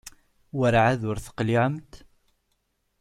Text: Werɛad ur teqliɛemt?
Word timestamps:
Werɛad 0.57 1.01
ur 1.09 1.17
teqliɛemt? 1.19 1.91